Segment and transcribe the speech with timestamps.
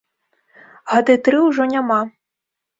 [0.93, 2.03] Гады тры ўжо няма.